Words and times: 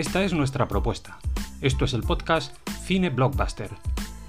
Esta 0.00 0.24
es 0.24 0.32
nuestra 0.32 0.66
propuesta. 0.66 1.18
Esto 1.60 1.84
es 1.84 1.92
el 1.92 2.02
podcast 2.02 2.56
Cine 2.86 3.10
Blockbuster. 3.10 3.68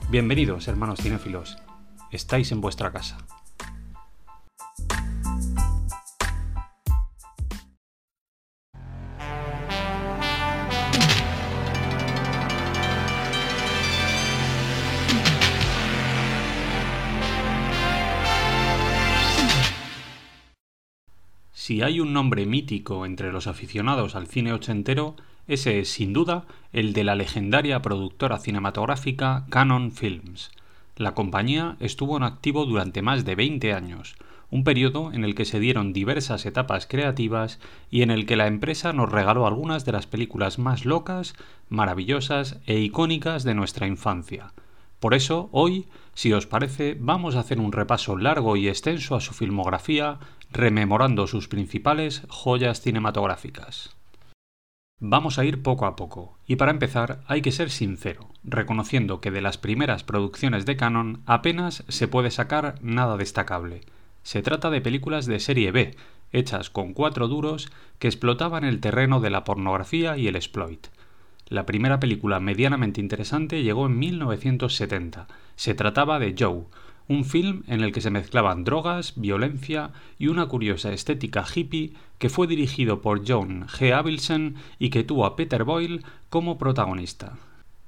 Bienvenidos, 0.09 0.68
hermanos 0.68 1.00
cinéfilos. 1.00 1.58
Estáis 2.12 2.52
en 2.52 2.59
vuestra 2.59 2.92
casa. 2.92 3.20
Si 21.53 21.81
hay 21.81 22.02
un 22.02 22.12
nombre 22.12 22.46
mítico 22.46 23.06
entre 23.06 23.31
los 23.31 23.48
aficionados 23.48 24.16
al 24.16 24.28
cine 24.28 24.52
ochentero, 24.52 25.16
ese 25.54 25.80
es, 25.80 25.92
sin 25.92 26.14
duda, 26.14 26.46
el 26.72 26.94
de 26.94 27.04
la 27.04 27.16
legendaria 27.16 27.82
productora 27.82 28.40
cinematográfica 28.40 29.46
Canon 29.50 29.92
Films. 29.92 30.50
La 30.96 31.14
compañía 31.14 31.76
estuvo 31.82 32.16
en 32.16 32.24
activo 32.24 32.66
durante 32.66 33.02
más 33.02 33.26
de 33.26 33.36
20 33.36 33.74
años, 33.74 34.16
un 34.50 34.64
periodo 34.64 35.12
en 35.12 35.26
el 35.26 35.36
que 35.36 35.44
se 35.44 35.60
dieron 35.60 35.92
diversas 35.92 36.46
etapas 36.46 36.88
creativas 36.88 37.60
y 37.90 38.02
en 38.02 38.12
el 38.12 38.26
que 38.26 38.38
la 38.38 38.48
empresa 38.48 38.94
nos 38.94 39.12
regaló 39.12 39.46
algunas 39.46 39.84
de 39.84 39.92
las 39.92 40.08
películas 40.08 40.58
más 40.58 40.86
locas, 40.86 41.34
maravillosas 41.68 42.60
e 42.66 42.80
icónicas 42.80 43.44
de 43.44 43.54
nuestra 43.54 43.88
infancia. 43.88 44.54
Por 45.02 45.14
eso, 45.14 45.50
hoy, 45.52 45.88
si 46.14 46.32
os 46.32 46.48
parece, 46.48 46.96
vamos 46.98 47.36
a 47.36 47.42
hacer 47.42 47.60
un 47.60 47.74
repaso 47.74 48.16
largo 48.16 48.56
y 48.56 48.70
extenso 48.70 49.16
a 49.16 49.22
su 49.22 49.34
filmografía, 49.34 50.20
rememorando 50.50 51.28
sus 51.28 51.50
principales 51.50 52.24
joyas 52.30 52.80
cinematográficas. 52.80 53.96
Vamos 55.04 55.40
a 55.40 55.46
ir 55.46 55.64
poco 55.64 55.88
a 55.88 55.96
poco, 55.96 56.38
y 56.46 56.58
para 56.58 56.70
empezar 56.70 57.24
hay 57.26 57.42
que 57.42 57.52
ser 57.52 57.72
sincero, 57.72 58.30
reconociendo 58.44 59.20
que 59.20 59.32
de 59.32 59.42
las 59.42 59.58
primeras 59.58 60.04
producciones 60.04 60.68
de 60.68 60.78
Canon 60.78 61.24
apenas 61.26 61.84
se 61.88 62.08
puede 62.08 62.30
sacar 62.30 62.75
nada 62.84 63.18
destacable. 63.18 63.81
Se 64.22 64.44
trata 64.44 64.70
de 64.70 64.80
películas 64.80 65.25
de 65.25 65.40
serie 65.40 65.72
B, 65.72 65.96
hechas 66.31 66.70
con 66.70 66.94
cuatro 66.94 67.28
duros 67.28 67.72
que 67.98 68.09
explotaban 68.09 68.64
el 68.64 68.80
terreno 68.80 69.20
de 69.22 69.31
la 69.31 69.44
pornografía 69.44 70.18
y 70.18 70.28
el 70.28 70.36
exploit. 70.36 70.86
La 71.48 71.66
primera 71.66 72.00
película 72.00 72.40
medianamente 72.40 73.02
interesante 73.02 73.64
llegó 73.64 73.88
en 73.88 73.98
1970. 73.98 75.28
Se 75.56 75.74
trataba 75.74 76.20
de 76.20 76.36
Joe, 76.38 76.66
un 77.12 77.26
film 77.26 77.64
en 77.68 77.82
el 77.82 77.92
que 77.92 78.00
se 78.00 78.10
mezclaban 78.10 78.64
drogas, 78.64 79.14
violencia 79.18 79.92
y 80.18 80.28
una 80.28 80.46
curiosa 80.46 80.94
estética 80.94 81.46
hippie 81.54 81.94
que 82.20 82.30
fue 82.30 82.48
dirigido 82.48 83.02
por 83.02 83.28
John 83.28 83.68
G. 83.68 83.94
Avildsen 83.94 84.56
y 84.80 84.92
que 84.92 85.04
tuvo 85.04 85.26
a 85.26 85.36
Peter 85.36 85.66
Boyle 85.66 86.04
como 86.30 86.58
protagonista. 86.58 87.34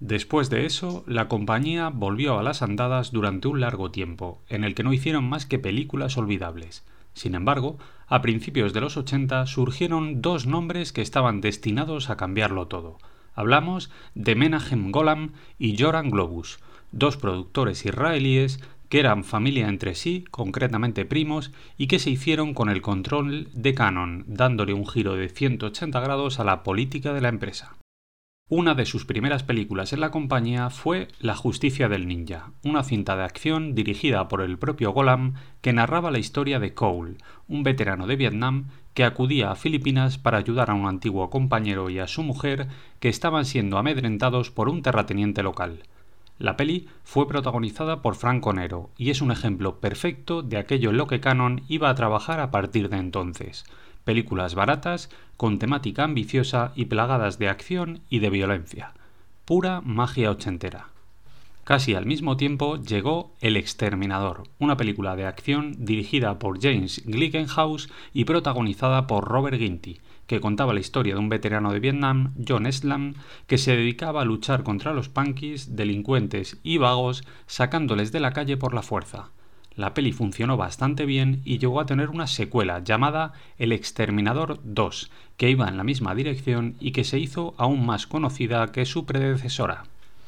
Después 0.01 0.49
de 0.49 0.65
eso, 0.65 1.05
la 1.07 1.29
compañía 1.29 1.87
volvió 1.87 2.37
a 2.37 2.43
las 2.43 2.61
andadas 2.61 3.13
durante 3.13 3.47
un 3.47 3.61
largo 3.61 3.91
tiempo, 3.91 4.41
en 4.49 4.65
el 4.65 4.75
que 4.75 4.83
no 4.83 4.91
hicieron 4.91 5.23
más 5.23 5.45
que 5.45 5.57
películas 5.57 6.17
olvidables. 6.17 6.83
Sin 7.13 7.33
embargo, 7.33 7.77
a 8.07 8.21
principios 8.21 8.73
de 8.73 8.81
los 8.81 8.97
80 8.97 9.45
surgieron 9.45 10.21
dos 10.21 10.45
nombres 10.45 10.91
que 10.91 11.01
estaban 11.01 11.39
destinados 11.39 12.09
a 12.09 12.17
cambiarlo 12.17 12.67
todo. 12.67 12.97
Hablamos 13.35 13.89
de 14.15 14.35
Menahem 14.35 14.91
Golam 14.91 15.31
y 15.57 15.77
Joran 15.81 16.09
Globus, 16.09 16.59
dos 16.91 17.17
productores 17.17 17.85
israelíes 17.85 18.59
que 18.93 18.99
eran 18.99 19.23
familia 19.23 19.69
entre 19.69 19.95
sí, 19.95 20.23
concretamente 20.29 21.03
primos, 21.03 21.51
y 21.79 21.87
que 21.87 21.97
se 21.97 22.11
hicieron 22.11 22.53
con 22.53 22.69
el 22.69 22.83
control 22.83 23.49
de 23.51 23.73
Canon, 23.73 24.23
dándole 24.27 24.75
un 24.75 24.85
giro 24.85 25.15
de 25.15 25.29
180 25.29 25.99
grados 25.99 26.39
a 26.39 26.43
la 26.43 26.61
política 26.61 27.11
de 27.11 27.21
la 27.21 27.29
empresa. 27.29 27.75
Una 28.49 28.75
de 28.75 28.85
sus 28.85 29.05
primeras 29.05 29.41
películas 29.41 29.93
en 29.93 29.99
la 29.99 30.11
compañía 30.11 30.69
fue 30.69 31.07
La 31.19 31.35
justicia 31.35 31.89
del 31.89 32.07
ninja, 32.07 32.51
una 32.63 32.83
cinta 32.83 33.15
de 33.15 33.23
acción 33.23 33.73
dirigida 33.73 34.27
por 34.27 34.41
el 34.41 34.59
propio 34.59 34.91
Golam 34.91 35.33
que 35.61 35.73
narraba 35.73 36.11
la 36.11 36.19
historia 36.19 36.59
de 36.59 36.75
Cole, 36.75 37.17
un 37.47 37.63
veterano 37.63 38.05
de 38.05 38.15
Vietnam 38.15 38.67
que 38.93 39.05
acudía 39.05 39.49
a 39.49 39.55
Filipinas 39.55 40.19
para 40.19 40.37
ayudar 40.37 40.69
a 40.69 40.75
un 40.75 40.85
antiguo 40.85 41.31
compañero 41.31 41.89
y 41.89 41.97
a 41.97 42.05
su 42.05 42.21
mujer 42.21 42.67
que 42.99 43.09
estaban 43.09 43.45
siendo 43.45 43.79
amedrentados 43.79 44.51
por 44.51 44.69
un 44.69 44.83
terrateniente 44.83 45.41
local. 45.41 45.81
La 46.39 46.57
peli 46.57 46.87
fue 47.03 47.27
protagonizada 47.27 48.01
por 48.01 48.15
Franco 48.15 48.53
Nero 48.53 48.89
y 48.97 49.11
es 49.11 49.21
un 49.21 49.31
ejemplo 49.31 49.79
perfecto 49.79 50.41
de 50.41 50.57
aquello 50.57 50.89
en 50.89 50.97
lo 50.97 51.07
que 51.07 51.19
Canon 51.19 51.61
iba 51.67 51.89
a 51.89 51.95
trabajar 51.95 52.39
a 52.39 52.51
partir 52.51 52.89
de 52.89 52.97
entonces. 52.97 53.65
Películas 54.03 54.55
baratas, 54.55 55.09
con 55.37 55.59
temática 55.59 56.03
ambiciosa 56.03 56.73
y 56.75 56.85
plagadas 56.85 57.37
de 57.39 57.49
acción 57.49 58.01
y 58.09 58.19
de 58.19 58.29
violencia. 58.29 58.93
Pura 59.45 59.81
magia 59.81 60.31
ochentera. 60.31 60.92
Casi 61.63 61.95
al 61.95 62.05
mismo 62.05 62.35
tiempo 62.35 62.75
llegó 62.75 63.31
El 63.39 63.55
Exterminador, 63.55 64.43
una 64.59 64.75
película 64.75 65.15
de 65.15 65.25
acción 65.25 65.85
dirigida 65.85 66.37
por 66.37 66.61
James 66.61 67.01
Glickenhaus 67.05 67.89
y 68.13 68.25
protagonizada 68.25 69.07
por 69.07 69.23
Robert 69.23 69.57
Ginty, 69.57 70.01
que 70.27 70.41
contaba 70.41 70.73
la 70.73 70.81
historia 70.81 71.13
de 71.13 71.21
un 71.21 71.29
veterano 71.29 71.71
de 71.71 71.79
Vietnam, 71.79 72.33
John 72.45 72.65
Eslam, 72.65 73.13
que 73.47 73.57
se 73.57 73.77
dedicaba 73.77 74.23
a 74.23 74.25
luchar 74.25 74.63
contra 74.63 74.93
los 74.93 75.07
punkis, 75.07 75.73
delincuentes 75.77 76.59
y 76.63 76.79
vagos, 76.79 77.23
sacándoles 77.47 78.11
de 78.11 78.19
la 78.19 78.33
calle 78.33 78.57
por 78.57 78.73
la 78.73 78.81
fuerza. 78.81 79.29
La 79.73 79.93
peli 79.93 80.11
funcionó 80.11 80.57
bastante 80.57 81.05
bien 81.05 81.41
y 81.45 81.59
llegó 81.59 81.79
a 81.79 81.85
tener 81.85 82.09
una 82.09 82.27
secuela 82.27 82.83
llamada 82.83 83.31
El 83.57 83.71
Exterminador 83.71 84.59
2, 84.65 85.09
que 85.37 85.49
iba 85.49 85.69
en 85.69 85.77
la 85.77 85.85
misma 85.85 86.13
dirección 86.13 86.75
y 86.81 86.91
que 86.91 87.05
se 87.05 87.19
hizo 87.19 87.55
aún 87.57 87.85
más 87.85 88.05
conocida 88.05 88.73
que 88.73 88.85
su 88.85 89.05
predecesora. 89.05 89.85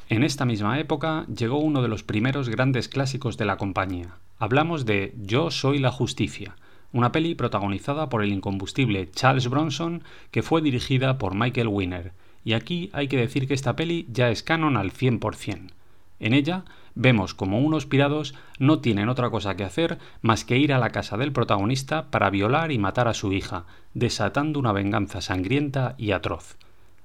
En 0.08 0.22
esta 0.22 0.44
misma 0.44 0.78
época 0.78 1.26
llegó 1.26 1.58
uno 1.58 1.82
de 1.82 1.88
los 1.88 2.04
primeros 2.04 2.48
grandes 2.48 2.88
clásicos 2.88 3.36
de 3.36 3.44
la 3.44 3.56
compañía. 3.56 4.18
Hablamos 4.38 4.86
de 4.86 5.12
Yo 5.20 5.50
soy 5.50 5.80
la 5.80 5.90
justicia, 5.90 6.54
una 6.92 7.10
peli 7.10 7.34
protagonizada 7.34 8.08
por 8.08 8.22
el 8.22 8.32
incombustible 8.32 9.10
Charles 9.10 9.48
Bronson 9.48 10.04
que 10.30 10.44
fue 10.44 10.62
dirigida 10.62 11.18
por 11.18 11.34
Michael 11.34 11.66
Winner, 11.66 12.12
y 12.44 12.52
aquí 12.52 12.88
hay 12.92 13.08
que 13.08 13.16
decir 13.16 13.48
que 13.48 13.54
esta 13.54 13.74
peli 13.74 14.06
ya 14.12 14.30
es 14.30 14.44
canon 14.44 14.76
al 14.76 14.92
100%. 14.92 15.72
En 16.20 16.34
ella 16.34 16.64
vemos 16.94 17.34
como 17.34 17.58
unos 17.58 17.84
pirados 17.84 18.36
no 18.60 18.78
tienen 18.78 19.08
otra 19.08 19.28
cosa 19.30 19.56
que 19.56 19.64
hacer 19.64 19.98
más 20.22 20.44
que 20.44 20.56
ir 20.56 20.72
a 20.72 20.78
la 20.78 20.90
casa 20.90 21.16
del 21.16 21.32
protagonista 21.32 22.12
para 22.12 22.30
violar 22.30 22.70
y 22.70 22.78
matar 22.78 23.08
a 23.08 23.14
su 23.14 23.32
hija, 23.32 23.64
desatando 23.92 24.60
una 24.60 24.70
venganza 24.70 25.20
sangrienta 25.20 25.96
y 25.98 26.12
atroz. 26.12 26.56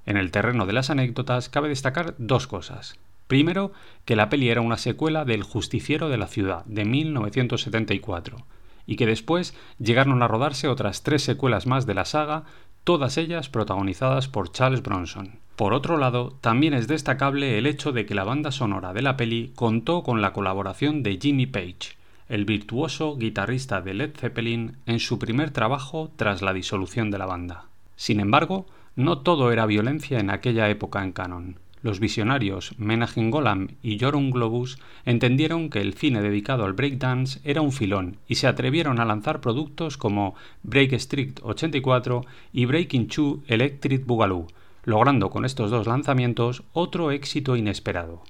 En 0.06 0.16
el 0.16 0.30
terreno 0.30 0.66
de 0.66 0.72
las 0.72 0.90
anécdotas 0.90 1.48
cabe 1.48 1.68
destacar 1.68 2.14
dos 2.18 2.46
cosas. 2.46 2.98
Primero, 3.26 3.72
que 4.04 4.16
la 4.16 4.28
peli 4.28 4.50
era 4.50 4.60
una 4.60 4.76
secuela 4.76 5.24
del 5.24 5.42
Justiciero 5.42 6.08
de 6.08 6.18
la 6.18 6.26
Ciudad, 6.26 6.64
de 6.66 6.84
1974 6.84 8.44
y 8.86 8.96
que 8.96 9.06
después 9.06 9.54
llegaron 9.78 10.22
a 10.22 10.28
rodarse 10.28 10.68
otras 10.68 11.02
tres 11.02 11.22
secuelas 11.22 11.66
más 11.66 11.86
de 11.86 11.94
la 11.94 12.04
saga, 12.04 12.44
todas 12.84 13.16
ellas 13.16 13.48
protagonizadas 13.48 14.28
por 14.28 14.50
Charles 14.50 14.82
Bronson. 14.82 15.38
Por 15.56 15.74
otro 15.74 15.98
lado, 15.98 16.36
también 16.40 16.74
es 16.74 16.88
destacable 16.88 17.58
el 17.58 17.66
hecho 17.66 17.92
de 17.92 18.06
que 18.06 18.14
la 18.14 18.24
banda 18.24 18.50
sonora 18.50 18.92
de 18.92 19.02
la 19.02 19.16
peli 19.16 19.52
contó 19.54 20.02
con 20.02 20.20
la 20.20 20.32
colaboración 20.32 21.02
de 21.02 21.18
Jimmy 21.20 21.46
Page, 21.46 21.96
el 22.28 22.44
virtuoso 22.44 23.16
guitarrista 23.16 23.80
de 23.82 23.94
Led 23.94 24.16
Zeppelin 24.16 24.76
en 24.86 24.98
su 24.98 25.18
primer 25.18 25.50
trabajo 25.50 26.10
tras 26.16 26.42
la 26.42 26.52
disolución 26.52 27.10
de 27.10 27.18
la 27.18 27.26
banda. 27.26 27.66
Sin 27.96 28.18
embargo, 28.18 28.66
no 28.96 29.18
todo 29.18 29.52
era 29.52 29.66
violencia 29.66 30.20
en 30.20 30.30
aquella 30.30 30.68
época 30.68 31.02
en 31.02 31.12
canon. 31.12 31.58
los 31.82 31.98
visionarios 31.98 32.74
Menachem 32.78 33.30
Golan 33.30 33.72
y 33.82 33.98
Jorun 33.98 34.30
Globus 34.30 34.78
entendieron 35.04 35.68
que 35.68 35.80
el 35.80 35.94
cine 35.94 36.22
dedicado 36.22 36.64
al 36.64 36.74
breakdance 36.74 37.40
era 37.42 37.60
un 37.60 37.72
filón 37.72 38.18
y 38.28 38.36
se 38.36 38.46
atrevieron 38.46 39.00
a 39.00 39.04
lanzar 39.04 39.40
productos 39.40 39.96
como 39.96 40.34
Break 40.62 40.92
Street 40.92 41.40
84 41.42 42.24
y 42.52 42.66
Breaking 42.66 43.08
2 43.08 43.38
Electric 43.48 44.06
Boogaloo, 44.06 44.46
logrando 44.84 45.30
con 45.30 45.44
estos 45.44 45.70
dos 45.70 45.86
lanzamientos 45.86 46.62
otro 46.72 47.10
éxito 47.10 47.56
inesperado. 47.56 48.22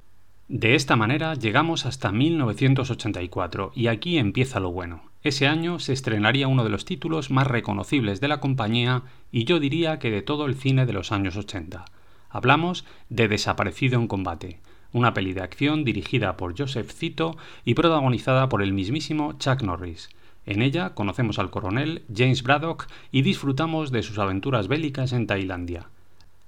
De 0.49 0.75
esta 0.75 0.97
manera 0.97 1.35
llegamos 1.35 1.87
hasta 1.87 2.13
1984 2.13 3.73
y 3.75 3.87
aquí 3.87 4.19
empieza 4.19 4.61
lo 4.61 4.71
bueno. 4.71 5.03
Ese 5.23 5.47
año 5.47 5.79
se 5.79 5.93
estrenaría 5.93 6.49
uno 6.49 6.65
de 6.65 6.71
los 6.71 6.85
títulos 6.85 7.31
más 7.31 7.47
reconocibles 7.47 8.21
de 8.21 8.29
la 8.29 8.41
compañía 8.41 9.03
y 9.33 9.45
yo 9.45 9.59
diría 9.59 9.99
que 9.99 10.11
de 10.11 10.23
todo 10.23 10.47
el 10.47 10.55
cine 10.55 10.87
de 10.87 10.93
los 10.93 11.11
años 11.11 11.37
80. 11.37 11.87
Hablamos 12.29 12.85
de 13.09 13.29
Desaparecido 13.29 13.99
en 13.99 14.07
combate, 14.07 14.61
una 14.93 15.15
peli 15.15 15.33
de 15.33 15.41
acción 15.41 15.85
dirigida 15.85 16.37
por 16.37 16.57
Joseph 16.57 16.93
Cito 16.93 17.37
y 17.65 17.75
protagonizada 17.75 18.49
por 18.49 18.63
el 18.63 18.73
mismísimo 18.73 19.33
Chuck 19.39 19.63
Norris. 19.63 20.11
En 20.45 20.61
ella 20.61 20.95
conocemos 20.95 21.39
al 21.39 21.51
coronel 21.51 22.03
James 22.15 22.43
Braddock 22.43 22.87
y 23.11 23.23
disfrutamos 23.23 23.91
de 23.91 24.03
sus 24.03 24.19
aventuras 24.19 24.69
bélicas 24.69 25.13
en 25.13 25.27
Tailandia. 25.27 25.89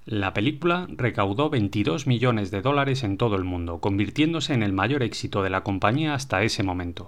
La 0.05 0.35
película 0.35 0.87
recaudó 0.91 1.49
22 1.49 2.07
millones 2.07 2.51
de 2.51 2.61
dólares 2.61 3.05
en 3.05 3.17
todo 3.17 3.37
el 3.37 3.45
mundo, 3.45 3.79
convirtiéndose 3.79 4.53
en 4.53 4.63
el 4.63 4.75
mayor 4.75 5.03
éxito 5.03 5.43
de 5.43 5.49
la 5.49 5.63
compañía 5.63 6.13
hasta 6.13 6.43
ese 6.43 6.63
momento. 6.63 7.07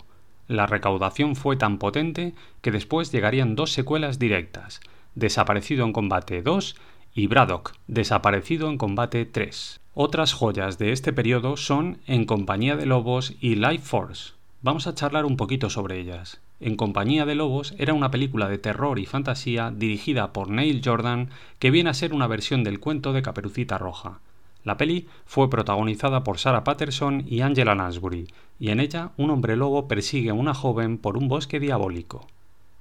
La 0.49 0.67
recaudación 0.67 1.37
fue 1.37 1.56
tan 1.56 1.76
potente 1.78 2.32
que 2.62 2.70
después 2.70 3.12
llegarían 3.12 3.56
dos 3.56 3.73
secuelas 3.73 4.19
directas, 4.19 4.81
Desaparecido 5.16 5.86
en 5.86 5.94
Combate 5.94 6.42
2 6.42 6.76
y 7.14 7.26
Braddock, 7.26 7.72
desaparecido 7.86 8.68
en 8.68 8.76
combate 8.76 9.24
3. 9.24 9.80
Otras 9.94 10.34
joyas 10.34 10.76
de 10.76 10.92
este 10.92 11.14
periodo 11.14 11.56
son 11.56 12.00
En 12.06 12.26
compañía 12.26 12.76
de 12.76 12.84
lobos 12.84 13.32
y 13.40 13.54
Life 13.54 13.86
Force. 13.86 14.34
Vamos 14.60 14.86
a 14.86 14.94
charlar 14.94 15.24
un 15.24 15.38
poquito 15.38 15.70
sobre 15.70 15.98
ellas. 15.98 16.42
En 16.60 16.76
compañía 16.76 17.24
de 17.24 17.34
lobos 17.34 17.74
era 17.78 17.94
una 17.94 18.10
película 18.10 18.50
de 18.50 18.58
terror 18.58 18.98
y 18.98 19.06
fantasía 19.06 19.72
dirigida 19.74 20.34
por 20.34 20.50
Neil 20.50 20.82
Jordan 20.84 21.30
que 21.58 21.70
viene 21.70 21.88
a 21.88 21.94
ser 21.94 22.12
una 22.12 22.26
versión 22.26 22.62
del 22.62 22.78
cuento 22.78 23.14
de 23.14 23.22
Caperucita 23.22 23.78
Roja. 23.78 24.20
La 24.64 24.76
peli 24.76 25.06
fue 25.24 25.48
protagonizada 25.48 26.24
por 26.24 26.36
Sarah 26.36 26.62
Patterson 26.62 27.24
y 27.26 27.40
Angela 27.40 27.74
Lansbury, 27.74 28.28
y 28.60 28.68
en 28.68 28.80
ella 28.80 29.12
un 29.16 29.30
hombre 29.30 29.56
lobo 29.56 29.88
persigue 29.88 30.28
a 30.28 30.34
una 30.34 30.52
joven 30.52 30.98
por 30.98 31.16
un 31.16 31.28
bosque 31.28 31.58
diabólico. 31.58 32.26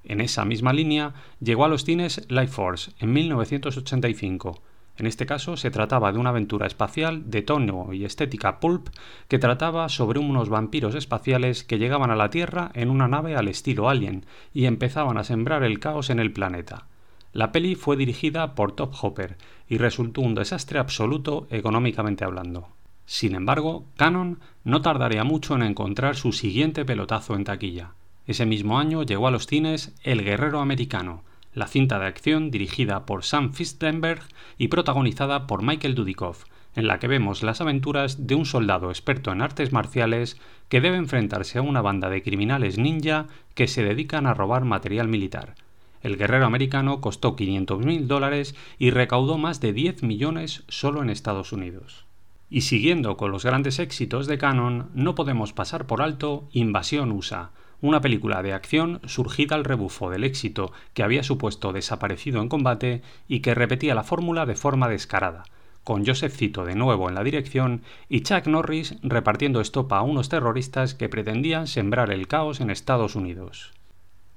En 0.06 0.20
esa 0.20 0.44
misma 0.44 0.72
línea 0.72 1.14
llegó 1.40 1.64
a 1.64 1.68
los 1.68 1.84
cines 1.84 2.24
Life 2.28 2.52
Force 2.52 2.92
en 3.00 3.12
1985. 3.12 4.62
En 4.98 5.06
este 5.06 5.26
caso 5.26 5.56
se 5.56 5.70
trataba 5.70 6.10
de 6.12 6.18
una 6.18 6.30
aventura 6.30 6.66
espacial 6.66 7.30
de 7.30 7.42
tono 7.42 7.92
y 7.92 8.04
estética 8.04 8.60
pulp 8.60 8.88
que 9.28 9.38
trataba 9.38 9.88
sobre 9.88 10.20
unos 10.20 10.48
vampiros 10.48 10.94
espaciales 10.94 11.64
que 11.64 11.78
llegaban 11.78 12.10
a 12.10 12.16
la 12.16 12.30
Tierra 12.30 12.70
en 12.74 12.88
una 12.88 13.08
nave 13.08 13.36
al 13.36 13.48
estilo 13.48 13.90
Alien 13.90 14.24
y 14.54 14.64
empezaban 14.64 15.18
a 15.18 15.24
sembrar 15.24 15.64
el 15.64 15.80
caos 15.80 16.08
en 16.08 16.18
el 16.18 16.32
planeta. 16.32 16.86
La 17.32 17.52
peli 17.52 17.74
fue 17.74 17.98
dirigida 17.98 18.54
por 18.54 18.72
Top 18.72 18.94
Hopper 19.02 19.36
y 19.68 19.76
resultó 19.76 20.22
un 20.22 20.34
desastre 20.34 20.78
absoluto 20.78 21.46
económicamente 21.50 22.24
hablando. 22.24 22.68
Sin 23.04 23.34
embargo, 23.34 23.84
Canon 23.96 24.40
no 24.64 24.80
tardaría 24.80 25.24
mucho 25.24 25.54
en 25.54 25.62
encontrar 25.62 26.16
su 26.16 26.32
siguiente 26.32 26.84
pelotazo 26.84 27.34
en 27.34 27.44
taquilla. 27.44 27.92
Ese 28.26 28.46
mismo 28.46 28.78
año 28.78 29.02
llegó 29.02 29.28
a 29.28 29.30
los 29.30 29.46
cines 29.46 29.94
El 30.02 30.24
Guerrero 30.24 30.60
Americano, 30.60 31.22
la 31.54 31.68
cinta 31.68 31.98
de 31.98 32.06
acción 32.06 32.50
dirigida 32.50 33.06
por 33.06 33.24
Sam 33.24 33.52
Fistenberg 33.52 34.22
y 34.58 34.68
protagonizada 34.68 35.46
por 35.46 35.62
Michael 35.62 35.94
Dudikoff, 35.94 36.44
en 36.74 36.86
la 36.86 36.98
que 36.98 37.08
vemos 37.08 37.42
las 37.42 37.60
aventuras 37.60 38.26
de 38.26 38.34
un 38.34 38.44
soldado 38.44 38.90
experto 38.90 39.32
en 39.32 39.40
artes 39.40 39.72
marciales 39.72 40.38
que 40.68 40.80
debe 40.80 40.96
enfrentarse 40.96 41.58
a 41.58 41.62
una 41.62 41.80
banda 41.80 42.10
de 42.10 42.22
criminales 42.22 42.78
ninja 42.78 43.26
que 43.54 43.68
se 43.68 43.82
dedican 43.82 44.26
a 44.26 44.34
robar 44.34 44.64
material 44.64 45.08
militar. 45.08 45.54
El 46.02 46.18
guerrero 46.18 46.46
americano 46.46 47.00
costó 47.00 47.36
500.000 47.36 48.06
dólares 48.06 48.54
y 48.78 48.90
recaudó 48.90 49.38
más 49.38 49.60
de 49.60 49.72
10 49.72 50.02
millones 50.02 50.64
solo 50.68 51.02
en 51.02 51.10
Estados 51.10 51.52
Unidos. 51.52 52.04
Y 52.50 52.60
siguiendo 52.60 53.16
con 53.16 53.32
los 53.32 53.44
grandes 53.44 53.78
éxitos 53.78 54.26
de 54.26 54.38
Canon, 54.38 54.90
no 54.94 55.14
podemos 55.14 55.52
pasar 55.52 55.86
por 55.86 56.02
alto 56.02 56.48
Invasión 56.52 57.10
USA, 57.10 57.50
una 57.80 58.00
película 58.00 58.42
de 58.42 58.52
acción 58.52 59.00
surgida 59.06 59.54
al 59.54 59.64
rebufo 59.64 60.10
del 60.10 60.24
éxito 60.24 60.72
que 60.94 61.02
había 61.02 61.22
supuesto 61.22 61.72
Desaparecido 61.72 62.40
en 62.40 62.48
combate 62.48 63.02
y 63.28 63.40
que 63.40 63.54
repetía 63.54 63.94
la 63.94 64.04
fórmula 64.04 64.46
de 64.46 64.54
forma 64.54 64.88
descarada, 64.88 65.44
con 65.84 66.04
Joseph 66.04 66.34
Cito 66.34 66.64
de 66.64 66.74
nuevo 66.74 67.08
en 67.08 67.14
la 67.14 67.22
dirección 67.22 67.82
y 68.08 68.22
Chuck 68.22 68.46
Norris 68.46 68.96
repartiendo 69.02 69.60
estopa 69.60 69.98
a 69.98 70.02
unos 70.02 70.28
terroristas 70.28 70.94
que 70.94 71.08
pretendían 71.08 71.66
sembrar 71.66 72.10
el 72.10 72.26
caos 72.26 72.60
en 72.60 72.70
Estados 72.70 73.14
Unidos. 73.14 73.72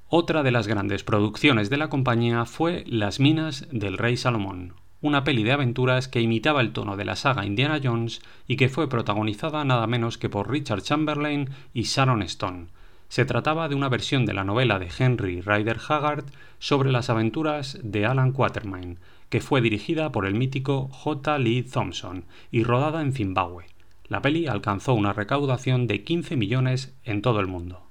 Otra 0.08 0.44
de 0.44 0.52
las 0.52 0.68
grandes 0.68 1.04
producciones 1.04 1.70
de 1.70 1.78
la 1.78 1.90
compañía 1.90 2.46
fue 2.46 2.84
Las 2.88 3.20
minas 3.20 3.68
del 3.72 3.98
rey 3.98 4.18
Salomón, 4.18 4.74
una 5.02 5.24
peli 5.24 5.44
de 5.44 5.52
aventuras 5.52 6.08
que 6.08 6.22
imitaba 6.22 6.62
el 6.62 6.74
tono 6.74 6.98
de 6.98 7.06
la 7.06 7.16
saga 7.16 7.46
Indiana 7.46 7.80
Jones 7.82 8.22
y 8.48 8.58
que 8.58 8.70
fue 8.70 8.90
protagonizada 8.90 9.64
nada 9.64 9.88
menos 9.88 10.18
que 10.18 10.30
por 10.30 10.50
Richard 10.50 10.82
Chamberlain 10.82 11.50
y 11.74 11.84
Sharon 11.84 12.22
Stone, 12.24 12.68
se 13.10 13.26
trataba 13.26 13.68
de 13.68 13.76
una 13.76 13.90
versión 13.90 14.26
de 14.26 14.34
la 14.34 14.44
novela 14.44 14.80
de 14.80 14.90
Henry 14.98 15.42
Rider 15.42 15.78
Haggard 15.88 16.26
sobre 16.60 16.92
las 16.92 17.10
aventuras 17.10 17.80
de 17.84 18.06
Alan 18.06 18.32
Quatermain, 18.32 19.00
que 19.30 19.42
fue 19.42 19.62
dirigida 19.62 20.12
por 20.12 20.26
el 20.26 20.36
mítico 20.36 20.90
J. 20.90 21.38
Lee 21.40 21.64
Thompson 21.64 22.26
y 22.52 22.64
rodada 22.64 23.02
en 23.02 23.14
Zimbabue. 23.14 23.66
La 24.08 24.22
peli 24.22 24.48
alcanzó 24.48 24.94
una 24.94 25.14
recaudación 25.14 25.88
de 25.88 26.04
15 26.04 26.36
millones 26.36 26.96
en 27.04 27.22
todo 27.22 27.40
el 27.40 27.48
mundo. 27.48 27.82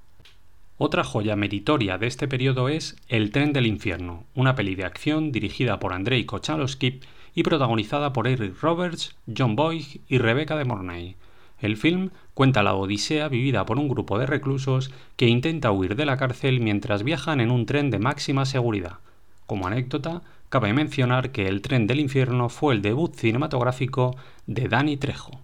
Otra 0.76 1.03
joya 1.03 1.35
meritoria 1.35 1.99
de 1.99 2.06
este 2.06 2.29
periodo 2.29 2.69
es 2.69 2.97
El 3.09 3.32
tren 3.32 3.53
del 3.53 3.67
infierno, 3.67 4.25
una 4.35 4.55
peli 4.55 4.76
de 4.76 4.85
acción 4.85 5.32
dirigida 5.32 5.81
por 5.81 5.93
Andrei 5.93 6.25
Kochalowski 6.25 7.00
y 7.35 7.43
protagonizada 7.43 8.12
por 8.12 8.29
Eric 8.29 8.61
Roberts, 8.61 9.17
John 9.37 9.56
Boyd 9.56 9.85
y 10.09 10.19
Rebecca 10.19 10.56
de 10.56 10.65
Mornay. 10.65 11.17
El 11.60 11.76
film 11.76 12.10
cuenta 12.34 12.62
la 12.62 12.75
odisea 12.75 13.28
vivida 13.28 13.66
por 13.66 13.78
un 13.78 13.88
grupo 13.88 14.19
de 14.19 14.26
reclusos 14.26 14.93
que 15.16 15.26
intenta 15.26 15.72
huir 15.72 15.96
de 15.96 16.06
la 16.06 16.16
cárcel 16.16 16.60
mientras 16.60 17.02
viajan 17.02 17.40
en 17.40 17.50
un 17.50 17.66
tren 17.66 17.90
de 17.90 17.99
máxima 17.99 18.46
seguridad. 18.46 18.99
Como 19.46 19.66
anécdota, 19.66 20.22
cabe 20.49 20.72
mencionar 20.72 21.32
que 21.32 21.49
El 21.49 21.62
tren 21.62 21.87
del 21.87 22.00
infierno 22.00 22.49
fue 22.49 22.75
el 22.75 22.82
debut 22.82 23.14
cinematográfico 23.14 24.17
de 24.46 24.69
Danny 24.69 24.96
Trejo. 24.96 25.41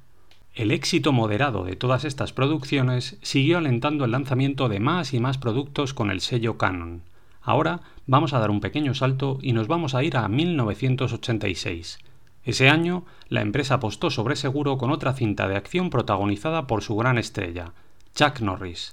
El 0.54 0.70
éxito 0.70 1.12
moderado 1.12 1.64
de 1.64 1.74
todas 1.74 2.04
estas 2.04 2.32
producciones 2.32 3.18
siguió 3.22 3.58
alentando 3.58 4.04
el 4.04 4.12
lanzamiento 4.12 4.68
de 4.68 4.78
más 4.78 5.12
y 5.12 5.18
más 5.18 5.36
productos 5.36 5.94
con 5.94 6.12
el 6.12 6.20
sello 6.20 6.58
Canon. 6.58 7.02
Ahora 7.42 7.80
vamos 8.06 8.34
a 8.34 8.38
dar 8.38 8.50
un 8.50 8.60
pequeño 8.60 8.94
salto 8.94 9.38
y 9.42 9.52
nos 9.52 9.66
vamos 9.66 9.96
a 9.96 10.04
ir 10.04 10.16
a 10.16 10.28
1986. 10.28 11.98
Ese 12.44 12.68
año, 12.68 13.04
la 13.28 13.40
empresa 13.40 13.74
apostó 13.74 14.10
sobre 14.10 14.36
seguro 14.36 14.76
con 14.76 14.90
otra 14.90 15.14
cinta 15.14 15.48
de 15.48 15.56
acción 15.56 15.88
protagonizada 15.88 16.66
por 16.66 16.82
su 16.82 16.94
gran 16.96 17.16
estrella, 17.16 17.72
Chuck 18.14 18.40
Norris. 18.40 18.92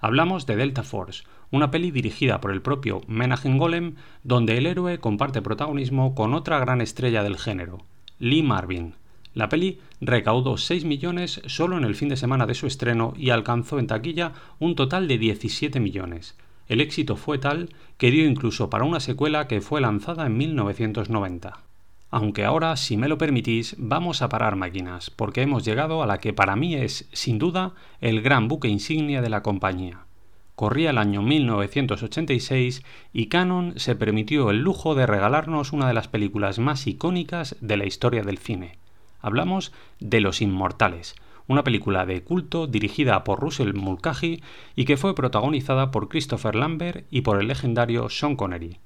Hablamos 0.00 0.46
de 0.46 0.56
Delta 0.56 0.82
Force, 0.82 1.22
una 1.52 1.70
peli 1.70 1.92
dirigida 1.92 2.40
por 2.40 2.50
el 2.50 2.60
propio 2.60 3.00
Menachem 3.06 3.56
Golem, 3.56 3.94
donde 4.24 4.58
el 4.58 4.66
héroe 4.66 4.98
comparte 4.98 5.42
protagonismo 5.42 6.14
con 6.16 6.34
otra 6.34 6.58
gran 6.58 6.80
estrella 6.80 7.22
del 7.22 7.38
género, 7.38 7.78
Lee 8.18 8.42
Marvin. 8.42 8.94
La 9.32 9.48
peli 9.48 9.78
recaudó 10.00 10.56
6 10.56 10.84
millones 10.84 11.40
solo 11.46 11.78
en 11.78 11.84
el 11.84 11.94
fin 11.94 12.08
de 12.08 12.16
semana 12.16 12.46
de 12.46 12.54
su 12.54 12.66
estreno 12.66 13.14
y 13.16 13.30
alcanzó 13.30 13.78
en 13.78 13.86
taquilla 13.86 14.32
un 14.58 14.74
total 14.74 15.06
de 15.06 15.18
17 15.18 15.78
millones. 15.78 16.36
El 16.66 16.80
éxito 16.80 17.14
fue 17.14 17.38
tal 17.38 17.70
que 17.96 18.10
dio 18.10 18.26
incluso 18.26 18.68
para 18.68 18.84
una 18.84 18.98
secuela 18.98 19.46
que 19.46 19.60
fue 19.60 19.80
lanzada 19.80 20.26
en 20.26 20.36
1990. 20.36 21.67
Aunque 22.10 22.44
ahora, 22.44 22.76
si 22.76 22.96
me 22.96 23.08
lo 23.08 23.18
permitís, 23.18 23.76
vamos 23.78 24.22
a 24.22 24.30
parar 24.30 24.56
máquinas, 24.56 25.10
porque 25.10 25.42
hemos 25.42 25.64
llegado 25.64 26.02
a 26.02 26.06
la 26.06 26.18
que 26.18 26.32
para 26.32 26.56
mí 26.56 26.74
es, 26.74 27.08
sin 27.12 27.38
duda, 27.38 27.74
el 28.00 28.22
gran 28.22 28.48
buque 28.48 28.68
insignia 28.68 29.20
de 29.20 29.28
la 29.28 29.42
compañía. 29.42 30.06
Corría 30.54 30.90
el 30.90 30.98
año 30.98 31.22
1986 31.22 32.82
y 33.12 33.26
Canon 33.26 33.74
se 33.76 33.94
permitió 33.94 34.50
el 34.50 34.60
lujo 34.60 34.94
de 34.94 35.06
regalarnos 35.06 35.72
una 35.72 35.86
de 35.86 35.94
las 35.94 36.08
películas 36.08 36.58
más 36.58 36.86
icónicas 36.86 37.56
de 37.60 37.76
la 37.76 37.84
historia 37.84 38.22
del 38.22 38.38
cine. 38.38 38.78
Hablamos 39.20 39.72
de 40.00 40.20
Los 40.20 40.40
Inmortales, 40.40 41.14
una 41.46 41.62
película 41.62 42.06
de 42.06 42.24
culto 42.24 42.66
dirigida 42.66 43.22
por 43.22 43.38
Russell 43.38 43.74
Mulcahy 43.74 44.42
y 44.74 44.84
que 44.86 44.96
fue 44.96 45.14
protagonizada 45.14 45.90
por 45.90 46.08
Christopher 46.08 46.54
Lambert 46.54 47.06
y 47.10 47.20
por 47.20 47.38
el 47.38 47.48
legendario 47.48 48.08
Sean 48.08 48.34
Connery. 48.34 48.78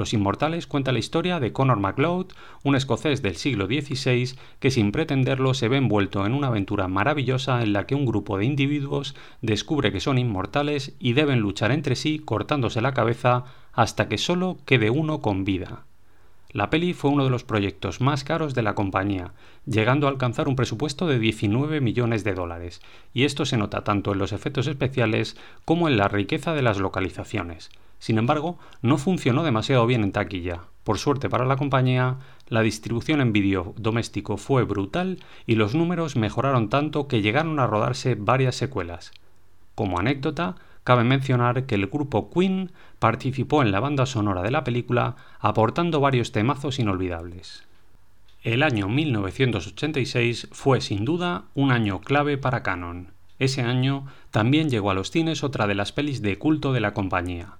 Los 0.00 0.14
Inmortales 0.14 0.66
cuenta 0.66 0.92
la 0.92 0.98
historia 0.98 1.40
de 1.40 1.52
Conor 1.52 1.78
MacLeod, 1.78 2.28
un 2.64 2.74
escocés 2.74 3.20
del 3.20 3.36
siglo 3.36 3.66
XVI 3.66 4.34
que 4.58 4.70
sin 4.70 4.92
pretenderlo 4.92 5.52
se 5.52 5.68
ve 5.68 5.76
envuelto 5.76 6.24
en 6.24 6.32
una 6.32 6.46
aventura 6.46 6.88
maravillosa 6.88 7.62
en 7.62 7.74
la 7.74 7.86
que 7.86 7.94
un 7.94 8.06
grupo 8.06 8.38
de 8.38 8.46
individuos 8.46 9.14
descubre 9.42 9.92
que 9.92 10.00
son 10.00 10.16
inmortales 10.16 10.94
y 10.98 11.12
deben 11.12 11.40
luchar 11.40 11.70
entre 11.70 11.96
sí 11.96 12.18
cortándose 12.18 12.80
la 12.80 12.94
cabeza 12.94 13.44
hasta 13.74 14.08
que 14.08 14.16
solo 14.16 14.56
quede 14.64 14.88
uno 14.88 15.20
con 15.20 15.44
vida. 15.44 15.84
La 16.50 16.70
peli 16.70 16.94
fue 16.94 17.10
uno 17.10 17.24
de 17.24 17.30
los 17.30 17.44
proyectos 17.44 18.00
más 18.00 18.24
caros 18.24 18.54
de 18.54 18.62
la 18.62 18.74
compañía, 18.74 19.34
llegando 19.66 20.06
a 20.06 20.10
alcanzar 20.10 20.48
un 20.48 20.56
presupuesto 20.56 21.08
de 21.08 21.18
19 21.18 21.82
millones 21.82 22.24
de 22.24 22.32
dólares, 22.32 22.80
y 23.12 23.24
esto 23.24 23.44
se 23.44 23.58
nota 23.58 23.84
tanto 23.84 24.14
en 24.14 24.18
los 24.18 24.32
efectos 24.32 24.66
especiales 24.66 25.36
como 25.66 25.88
en 25.88 25.98
la 25.98 26.08
riqueza 26.08 26.54
de 26.54 26.62
las 26.62 26.78
localizaciones. 26.78 27.68
Sin 28.00 28.18
embargo, 28.18 28.58
no 28.82 28.98
funcionó 28.98 29.44
demasiado 29.44 29.86
bien 29.86 30.02
en 30.02 30.10
taquilla. 30.10 30.62
Por 30.82 30.98
suerte 30.98 31.28
para 31.28 31.44
la 31.44 31.56
compañía, 31.56 32.16
la 32.48 32.62
distribución 32.62 33.20
en 33.20 33.32
vídeo 33.32 33.74
doméstico 33.76 34.36
fue 34.36 34.64
brutal 34.64 35.22
y 35.46 35.54
los 35.54 35.76
números 35.76 36.16
mejoraron 36.16 36.68
tanto 36.68 37.06
que 37.06 37.22
llegaron 37.22 37.60
a 37.60 37.68
rodarse 37.68 38.16
varias 38.16 38.56
secuelas. 38.56 39.12
Como 39.76 40.00
anécdota, 40.00 40.56
Cabe 40.84 41.04
mencionar 41.04 41.66
que 41.66 41.74
el 41.74 41.86
grupo 41.86 42.30
Queen 42.30 42.72
participó 42.98 43.62
en 43.62 43.70
la 43.70 43.80
banda 43.80 44.06
sonora 44.06 44.42
de 44.42 44.50
la 44.50 44.64
película 44.64 45.16
aportando 45.38 46.00
varios 46.00 46.32
temazos 46.32 46.78
inolvidables. 46.78 47.64
El 48.42 48.62
año 48.62 48.88
1986 48.88 50.48
fue 50.52 50.80
sin 50.80 51.04
duda 51.04 51.44
un 51.54 51.70
año 51.70 52.00
clave 52.00 52.38
para 52.38 52.62
Canon. 52.62 53.12
Ese 53.38 53.62
año 53.62 54.06
también 54.30 54.70
llegó 54.70 54.90
a 54.90 54.94
los 54.94 55.10
cines 55.10 55.44
otra 55.44 55.66
de 55.66 55.74
las 55.74 55.92
pelis 55.92 56.22
de 56.22 56.38
culto 56.38 56.72
de 56.72 56.80
la 56.80 56.94
compañía. 56.94 57.59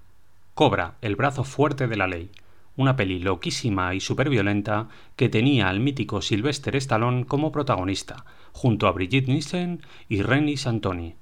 Cobra, 0.53 0.95
el 1.01 1.15
brazo 1.15 1.43
fuerte 1.43 1.87
de 1.87 1.97
la 1.97 2.07
ley, 2.07 2.31
una 2.77 2.95
peli 2.95 3.19
loquísima 3.19 3.93
y 3.95 4.01
violenta 4.29 4.89
que 5.15 5.29
tenía 5.29 5.69
al 5.69 5.79
mítico 5.79 6.21
Sylvester 6.21 6.75
Stallone 6.75 7.25
como 7.25 7.51
protagonista, 7.51 8.25
junto 8.51 8.87
a 8.87 8.91
Brigitte 8.91 9.27
Nielsen 9.27 9.81
y 10.09 10.21
Renny 10.21 10.57
Santoni, 10.57 11.15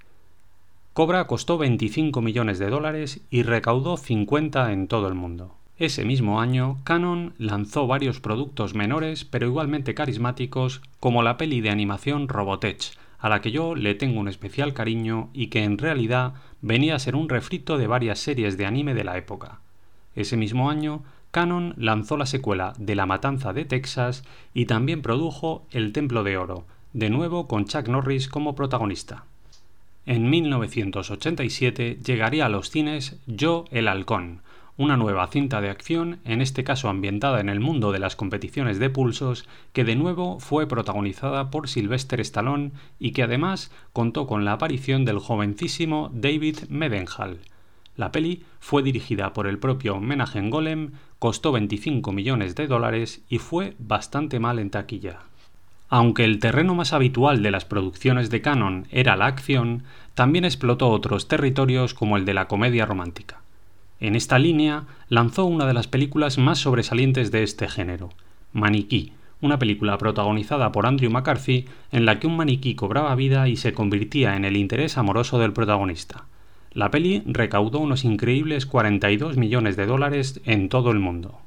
Cobra 0.92 1.28
costó 1.28 1.56
25 1.56 2.20
millones 2.20 2.58
de 2.58 2.68
dólares 2.68 3.20
y 3.30 3.44
recaudó 3.44 3.96
50 3.96 4.72
en 4.72 4.88
todo 4.88 5.06
el 5.06 5.14
mundo. 5.14 5.54
Ese 5.78 6.04
mismo 6.04 6.40
año, 6.40 6.78
Canon 6.82 7.32
lanzó 7.38 7.86
varios 7.86 8.20
productos 8.20 8.74
menores 8.74 9.24
pero 9.24 9.46
igualmente 9.46 9.94
carismáticos 9.94 10.82
como 10.98 11.22
la 11.22 11.36
peli 11.36 11.60
de 11.60 11.70
animación 11.70 12.28
Robotech, 12.28 12.92
a 13.20 13.28
la 13.28 13.40
que 13.40 13.50
yo 13.50 13.74
le 13.74 13.94
tengo 13.94 14.20
un 14.20 14.28
especial 14.28 14.72
cariño 14.74 15.28
y 15.32 15.48
que 15.48 15.64
en 15.64 15.78
realidad 15.78 16.34
venía 16.62 16.94
a 16.94 16.98
ser 16.98 17.16
un 17.16 17.28
refrito 17.28 17.78
de 17.78 17.86
varias 17.86 18.18
series 18.18 18.56
de 18.56 18.66
anime 18.66 18.94
de 18.94 19.04
la 19.04 19.16
época. 19.18 19.60
Ese 20.14 20.36
mismo 20.36 20.70
año, 20.70 21.02
Canon 21.30 21.74
lanzó 21.76 22.16
la 22.16 22.26
secuela 22.26 22.72
de 22.78 22.96
La 22.96 23.06
Matanza 23.06 23.52
de 23.52 23.64
Texas 23.64 24.24
y 24.52 24.66
también 24.66 25.02
produjo 25.02 25.66
El 25.70 25.92
Templo 25.92 26.24
de 26.24 26.36
Oro, 26.36 26.64
de 26.92 27.10
nuevo 27.10 27.46
con 27.46 27.66
Chuck 27.66 27.88
Norris 27.88 28.26
como 28.26 28.54
protagonista. 28.54 29.24
En 30.06 30.28
1987 30.28 31.98
llegaría 32.04 32.46
a 32.46 32.48
los 32.48 32.70
cines 32.70 33.20
Yo 33.26 33.64
el 33.70 33.86
Halcón, 33.86 34.42
una 34.76 34.96
nueva 34.96 35.26
cinta 35.26 35.60
de 35.60 35.70
acción, 35.70 36.20
en 36.24 36.40
este 36.40 36.64
caso 36.64 36.88
ambientada 36.88 37.40
en 37.40 37.48
el 37.48 37.60
mundo 37.60 37.92
de 37.92 37.98
las 37.98 38.16
competiciones 38.16 38.78
de 38.78 38.90
pulsos, 38.90 39.48
que 39.72 39.84
de 39.84 39.96
nuevo 39.96 40.40
fue 40.40 40.66
protagonizada 40.66 41.50
por 41.50 41.68
Sylvester 41.68 42.20
Stallone 42.20 42.72
y 42.98 43.12
que 43.12 43.22
además 43.22 43.70
contó 43.92 44.26
con 44.26 44.44
la 44.44 44.52
aparición 44.52 45.04
del 45.04 45.18
jovencísimo 45.18 46.10
David 46.14 46.60
Medenhall. 46.68 47.40
La 47.96 48.12
peli 48.12 48.44
fue 48.60 48.82
dirigida 48.82 49.32
por 49.32 49.46
el 49.46 49.58
propio 49.58 50.00
Menahem 50.00 50.48
Golem, 50.48 50.92
costó 51.18 51.52
25 51.52 52.12
millones 52.12 52.54
de 52.54 52.66
dólares 52.66 53.22
y 53.28 53.38
fue 53.38 53.74
bastante 53.78 54.40
mal 54.40 54.58
en 54.58 54.70
taquilla. 54.70 55.18
Aunque 55.90 56.24
el 56.24 56.38
terreno 56.38 56.76
más 56.76 56.92
habitual 56.92 57.42
de 57.42 57.50
las 57.50 57.64
producciones 57.64 58.30
de 58.30 58.40
Canon 58.40 58.86
era 58.90 59.16
la 59.16 59.26
acción, 59.26 59.82
también 60.14 60.44
explotó 60.44 60.88
otros 60.88 61.26
territorios 61.26 61.94
como 61.94 62.16
el 62.16 62.24
de 62.24 62.32
la 62.32 62.46
comedia 62.46 62.86
romántica. 62.86 63.39
En 64.00 64.16
esta 64.16 64.38
línea 64.38 64.84
lanzó 65.08 65.44
una 65.44 65.66
de 65.66 65.74
las 65.74 65.86
películas 65.86 66.38
más 66.38 66.58
sobresalientes 66.58 67.30
de 67.30 67.42
este 67.42 67.68
género, 67.68 68.10
Maniquí, 68.52 69.12
una 69.42 69.58
película 69.58 69.96
protagonizada 69.98 70.72
por 70.72 70.86
Andrew 70.86 71.10
McCarthy 71.10 71.66
en 71.92 72.04
la 72.04 72.18
que 72.18 72.26
un 72.26 72.36
maniquí 72.36 72.74
cobraba 72.74 73.14
vida 73.14 73.48
y 73.48 73.56
se 73.56 73.72
convertía 73.72 74.36
en 74.36 74.44
el 74.44 74.56
interés 74.56 74.98
amoroso 74.98 75.38
del 75.38 75.52
protagonista. 75.52 76.24
La 76.72 76.90
peli 76.90 77.22
recaudó 77.26 77.78
unos 77.78 78.04
increíbles 78.04 78.66
42 78.66 79.36
millones 79.36 79.76
de 79.76 79.86
dólares 79.86 80.40
en 80.44 80.68
todo 80.68 80.90
el 80.90 80.98
mundo. 80.98 81.40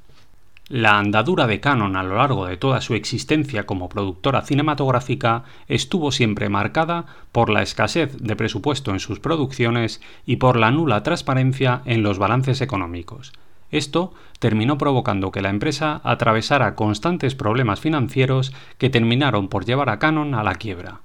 La 0.70 0.98
andadura 0.98 1.46
de 1.46 1.60
Canon 1.60 1.98
a 1.98 2.03
lo 2.03 2.15
largo 2.15 2.46
de 2.46 2.55
toda 2.55 2.79
su 2.79 2.93
existencia 2.93 3.65
como 3.65 3.89
productora 3.89 4.43
cinematográfica 4.43 5.43
estuvo 5.67 6.10
siempre 6.13 6.48
marcada 6.48 7.05
por 7.34 7.50
la 7.50 7.62
escasez 7.62 8.17
de 8.17 8.38
presupuesto 8.38 8.91
en 8.91 9.01
sus 9.01 9.20
producciones 9.20 10.01
y 10.25 10.38
por 10.38 10.55
la 10.55 10.72
nula 10.72 11.03
transparencia 11.03 11.82
en 11.84 12.01
los 12.01 12.17
balances 12.17 12.62
económicos. 12.62 13.34
Esto 13.72 14.13
terminó 14.39 14.77
provocando 14.77 15.32
que 15.32 15.41
la 15.41 15.50
empresa 15.50 16.00
atravesara 16.05 16.75
constantes 16.75 17.36
problemas 17.36 17.82
financieros 17.82 18.53
que 18.77 18.89
terminaron 18.89 19.50
por 19.50 19.65
llevar 19.65 19.89
a 19.89 20.00
Canon 20.00 20.34
a 20.34 20.43
la 20.43 20.55
quiebra. 20.55 21.01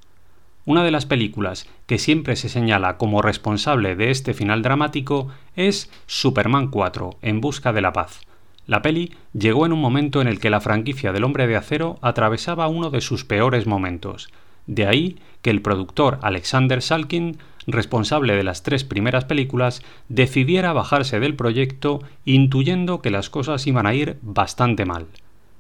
Una 0.67 0.85
de 0.85 0.93
las 0.93 1.07
películas 1.07 1.67
que 1.87 1.99
siempre 1.99 2.37
se 2.37 2.49
señala 2.49 2.97
como 2.97 3.23
responsable 3.23 3.97
de 3.97 4.11
este 4.13 4.35
final 4.35 4.63
dramático 4.63 5.29
es 5.57 5.91
Superman 6.07 6.69
4, 6.69 7.17
En 7.23 7.41
Busca 7.41 7.73
de 7.73 7.81
la 7.81 7.93
Paz, 7.95 8.21
la 8.69 8.83
peli 8.83 9.15
llegó 9.33 9.65
en 9.65 9.73
un 9.73 9.81
momento 9.81 10.21
en 10.21 10.29
el 10.29 10.39
que 10.39 10.51
la 10.51 10.61
franquicia 10.61 11.11
del 11.11 11.25
Hombre 11.25 11.47
de 11.47 11.57
Acero 11.57 11.99
atravesaba 12.03 12.69
uno 12.69 12.91
de 12.91 13.01
sus 13.01 13.25
peores 13.25 13.67
momentos. 13.67 14.29
De 14.67 14.87
ahí 14.87 15.19
que 15.41 15.49
el 15.49 15.63
productor 15.63 16.19
Alexander 16.21 16.83
Salkin, 16.83 17.39
responsable 17.67 18.37
de 18.37 18.45
las 18.45 18.63
tres 18.63 18.85
primeras 18.85 19.25
películas, 19.25 19.83
decidiera 20.11 20.75
bajarse 20.75 21.19
del 21.19 21.35
proyecto 21.35 22.03
intuyendo 22.27 23.01
que 23.01 23.11
las 23.11 23.31
cosas 23.31 23.67
iban 23.67 23.87
a 23.87 23.95
ir 23.95 24.19
bastante 24.21 24.85
mal. 24.85 25.07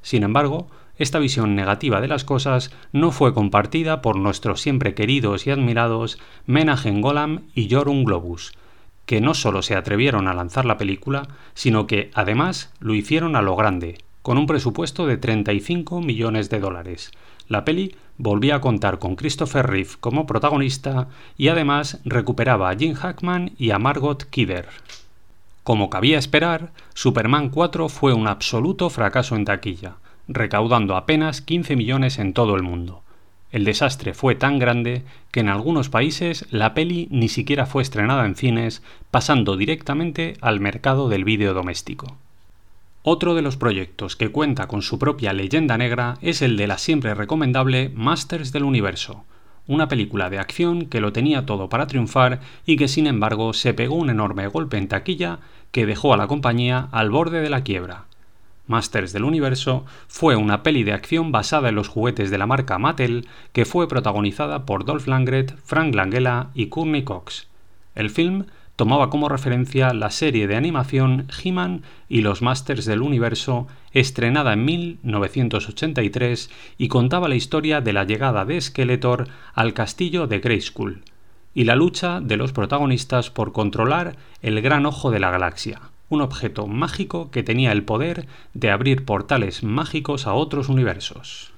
Sin 0.02 0.22
embargo, 0.22 0.68
esta 0.98 1.18
visión 1.18 1.54
negativa 1.54 2.02
de 2.02 2.08
las 2.08 2.24
cosas 2.24 2.70
no 2.92 3.10
fue 3.10 3.32
compartida 3.32 4.02
por 4.02 4.18
nuestros 4.18 4.60
siempre 4.60 4.92
queridos 4.92 5.46
y 5.46 5.50
admirados 5.50 6.18
Menahem 6.44 7.00
Golam 7.00 7.44
y 7.54 7.70
Jorun 7.70 8.04
Globus, 8.04 8.52
que 9.08 9.22
no 9.22 9.32
solo 9.32 9.62
se 9.62 9.74
atrevieron 9.74 10.28
a 10.28 10.34
lanzar 10.34 10.66
la 10.66 10.76
película, 10.76 11.28
sino 11.54 11.86
que 11.86 12.10
además 12.12 12.74
lo 12.78 12.94
hicieron 12.94 13.36
a 13.36 13.42
lo 13.42 13.56
grande, 13.56 13.96
con 14.20 14.36
un 14.36 14.46
presupuesto 14.46 15.06
de 15.06 15.16
35 15.16 16.02
millones 16.02 16.50
de 16.50 16.60
dólares. 16.60 17.10
La 17.48 17.64
peli 17.64 17.96
volvía 18.18 18.56
a 18.56 18.60
contar 18.60 18.98
con 18.98 19.16
Christopher 19.16 19.66
Reeve 19.66 19.92
como 19.98 20.26
protagonista 20.26 21.08
y 21.38 21.48
además 21.48 22.02
recuperaba 22.04 22.68
a 22.68 22.76
Jim 22.76 22.92
Hackman 22.92 23.52
y 23.56 23.70
a 23.70 23.78
Margot 23.78 24.24
Kidder. 24.28 24.68
Como 25.64 25.88
cabía 25.88 26.18
esperar, 26.18 26.72
Superman 26.92 27.48
4 27.48 27.88
fue 27.88 28.12
un 28.12 28.28
absoluto 28.28 28.90
fracaso 28.90 29.36
en 29.36 29.46
taquilla, 29.46 29.94
recaudando 30.28 30.96
apenas 30.96 31.40
15 31.40 31.76
millones 31.76 32.18
en 32.18 32.34
todo 32.34 32.56
el 32.56 32.62
mundo. 32.62 33.04
El 33.50 33.64
desastre 33.64 34.12
fue 34.12 34.34
tan 34.34 34.58
grande 34.58 35.04
que 35.30 35.40
en 35.40 35.48
algunos 35.48 35.88
países 35.88 36.46
la 36.50 36.74
peli 36.74 37.08
ni 37.10 37.28
siquiera 37.28 37.64
fue 37.64 37.82
estrenada 37.82 38.26
en 38.26 38.34
cines, 38.34 38.82
pasando 39.10 39.56
directamente 39.56 40.36
al 40.40 40.60
mercado 40.60 41.08
del 41.08 41.24
vídeo 41.24 41.54
doméstico. 41.54 42.16
Otro 43.02 43.34
de 43.34 43.40
los 43.42 43.56
proyectos 43.56 44.16
que 44.16 44.30
cuenta 44.30 44.66
con 44.66 44.82
su 44.82 44.98
propia 44.98 45.32
leyenda 45.32 45.78
negra 45.78 46.18
es 46.20 46.42
el 46.42 46.58
de 46.58 46.66
la 46.66 46.76
siempre 46.76 47.14
recomendable 47.14 47.90
Masters 47.94 48.52
del 48.52 48.64
Universo, 48.64 49.24
una 49.66 49.88
película 49.88 50.28
de 50.28 50.38
acción 50.38 50.86
que 50.86 51.00
lo 51.00 51.12
tenía 51.12 51.46
todo 51.46 51.70
para 51.70 51.86
triunfar 51.86 52.40
y 52.66 52.76
que 52.76 52.88
sin 52.88 53.06
embargo 53.06 53.54
se 53.54 53.72
pegó 53.72 53.94
un 53.94 54.10
enorme 54.10 54.46
golpe 54.48 54.76
en 54.76 54.88
taquilla 54.88 55.38
que 55.72 55.86
dejó 55.86 56.12
a 56.12 56.18
la 56.18 56.26
compañía 56.26 56.88
al 56.92 57.10
borde 57.10 57.40
de 57.40 57.50
la 57.50 57.62
quiebra. 57.62 58.04
Masters 58.68 59.12
del 59.12 59.24
Universo 59.24 59.84
fue 60.06 60.36
una 60.36 60.62
peli 60.62 60.84
de 60.84 60.92
acción 60.92 61.32
basada 61.32 61.70
en 61.70 61.74
los 61.74 61.88
juguetes 61.88 62.30
de 62.30 62.38
la 62.38 62.46
marca 62.46 62.78
Mattel 62.78 63.26
que 63.52 63.64
fue 63.64 63.88
protagonizada 63.88 64.64
por 64.64 64.84
Dolph 64.84 65.08
Lundgren, 65.08 65.56
Frank 65.64 65.94
Langella 65.94 66.50
y 66.54 66.66
Courtney 66.66 67.02
Cox. 67.02 67.48
El 67.94 68.10
film 68.10 68.44
tomaba 68.76 69.10
como 69.10 69.28
referencia 69.28 69.92
la 69.92 70.10
serie 70.10 70.46
de 70.46 70.54
animación 70.54 71.26
He-Man 71.42 71.82
y 72.08 72.20
los 72.20 72.42
Masters 72.42 72.84
del 72.84 73.02
Universo, 73.02 73.66
estrenada 73.92 74.52
en 74.52 74.64
1983 74.64 76.48
y 76.78 76.86
contaba 76.86 77.26
la 77.26 77.34
historia 77.34 77.80
de 77.80 77.92
la 77.92 78.04
llegada 78.04 78.44
de 78.44 78.60
Skeletor 78.60 79.26
al 79.52 79.74
castillo 79.74 80.28
de 80.28 80.38
Grayskull 80.38 81.02
y 81.54 81.64
la 81.64 81.74
lucha 81.74 82.20
de 82.20 82.36
los 82.36 82.52
protagonistas 82.52 83.30
por 83.30 83.52
controlar 83.52 84.14
el 84.42 84.60
gran 84.60 84.86
ojo 84.86 85.10
de 85.10 85.18
la 85.18 85.32
galaxia 85.32 85.87
un 86.08 86.20
objeto 86.20 86.66
mágico 86.66 87.30
que 87.30 87.42
tenía 87.42 87.72
el 87.72 87.84
poder 87.84 88.26
de 88.54 88.70
abrir 88.70 89.04
portales 89.04 89.62
mágicos 89.62 90.26
a 90.26 90.34
otros 90.34 90.68
universos. 90.68 91.52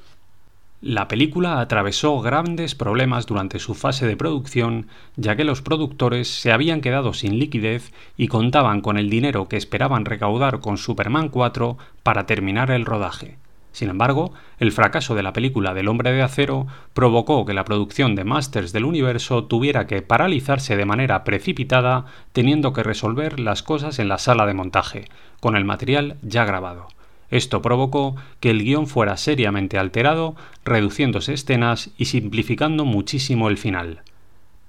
La 0.82 1.08
película 1.08 1.60
atravesó 1.60 2.18
grandes 2.20 2.74
problemas 2.74 3.26
durante 3.26 3.58
su 3.58 3.74
fase 3.74 4.06
de 4.06 4.16
producción, 4.16 4.86
ya 5.16 5.36
que 5.36 5.44
los 5.44 5.60
productores 5.60 6.28
se 6.28 6.52
habían 6.52 6.80
quedado 6.80 7.12
sin 7.12 7.38
liquidez 7.38 7.92
y 8.16 8.28
contaban 8.28 8.80
con 8.80 8.96
el 8.96 9.10
dinero 9.10 9.46
que 9.46 9.58
esperaban 9.58 10.06
recaudar 10.06 10.60
con 10.60 10.78
Superman 10.78 11.28
4 11.28 11.76
para 12.02 12.24
terminar 12.24 12.70
el 12.70 12.86
rodaje. 12.86 13.39
Sin 13.72 13.88
embargo, 13.88 14.32
el 14.58 14.72
fracaso 14.72 15.14
de 15.14 15.22
la 15.22 15.32
película 15.32 15.74
del 15.74 15.88
hombre 15.88 16.12
de 16.12 16.22
acero 16.22 16.66
provocó 16.92 17.44
que 17.44 17.54
la 17.54 17.64
producción 17.64 18.14
de 18.14 18.24
Masters 18.24 18.72
del 18.72 18.84
Universo 18.84 19.44
tuviera 19.44 19.86
que 19.86 20.02
paralizarse 20.02 20.76
de 20.76 20.84
manera 20.84 21.22
precipitada, 21.24 22.06
teniendo 22.32 22.72
que 22.72 22.82
resolver 22.82 23.38
las 23.38 23.62
cosas 23.62 23.98
en 23.98 24.08
la 24.08 24.18
sala 24.18 24.46
de 24.46 24.54
montaje, 24.54 25.04
con 25.40 25.56
el 25.56 25.64
material 25.64 26.16
ya 26.22 26.44
grabado. 26.44 26.88
Esto 27.30 27.62
provocó 27.62 28.16
que 28.40 28.50
el 28.50 28.64
guion 28.64 28.88
fuera 28.88 29.16
seriamente 29.16 29.78
alterado, 29.78 30.34
reduciéndose 30.64 31.34
escenas 31.34 31.90
y 31.96 32.06
simplificando 32.06 32.84
muchísimo 32.84 33.48
el 33.48 33.56
final. 33.56 34.02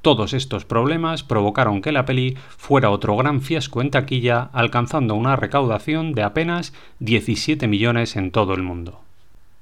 Todos 0.01 0.33
estos 0.33 0.65
problemas 0.65 1.21
provocaron 1.21 1.81
que 1.81 1.91
la 1.91 2.05
peli 2.05 2.35
fuera 2.57 2.89
otro 2.89 3.15
gran 3.17 3.41
fiasco 3.41 3.81
en 3.81 3.91
taquilla, 3.91 4.49
alcanzando 4.51 5.13
una 5.13 5.35
recaudación 5.35 6.13
de 6.13 6.23
apenas 6.23 6.73
17 6.99 7.67
millones 7.67 8.15
en 8.15 8.31
todo 8.31 8.55
el 8.55 8.63
mundo. 8.63 9.01